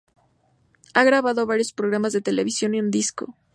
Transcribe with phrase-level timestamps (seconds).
[0.95, 3.35] Ha grabado varios programas de televisión y un disco.